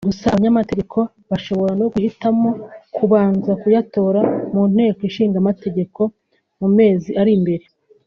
gusa 0.09 0.25
abanyamategeko 0.29 0.99
bashobora 1.29 1.73
no 1.81 1.87
guhitamo 1.93 2.49
kubanza 2.95 3.51
kuyatora 3.61 4.19
mu 4.53 4.63
Nteko 4.73 4.99
Ishinga 5.09 5.37
Amategeko 5.43 6.01
mu 6.59 6.67
mezi 6.77 7.11
ari 7.21 7.31
imbere 7.39 7.65